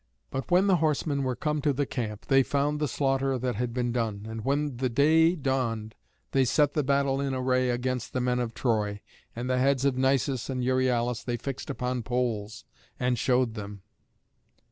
But 0.31 0.49
when 0.49 0.65
the 0.65 0.77
horsemen 0.77 1.21
were 1.21 1.35
come 1.35 1.61
to 1.61 1.73
the 1.73 1.85
camp, 1.85 2.25
they 2.25 2.41
found 2.41 2.79
the 2.79 2.87
slaughter 2.87 3.37
that 3.37 3.53
had 3.57 3.71
been 3.71 3.91
done. 3.91 4.25
And 4.27 4.43
when 4.43 4.77
the 4.77 4.89
day 4.89 5.35
dawned 5.35 5.93
they 6.31 6.43
set 6.43 6.73
the 6.73 6.81
battle 6.81 7.21
in 7.21 7.35
array 7.35 7.69
against 7.69 8.11
the 8.11 8.19
men 8.19 8.39
of 8.39 8.55
Troy, 8.55 9.01
and 9.35 9.47
the 9.47 9.59
heads 9.59 9.85
of 9.85 9.99
Nisus 9.99 10.49
and 10.49 10.63
Euryalus 10.63 11.23
they 11.23 11.37
fixed 11.37 11.69
upon 11.69 12.01
poles, 12.01 12.65
and 12.99 13.19
showed 13.19 13.53
them. 13.53 13.83